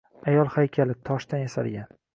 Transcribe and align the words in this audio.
—Ayol 0.31 0.49
haykali. 0.55 0.97
Toshdan 1.11 1.47
yasalgan 1.47 1.95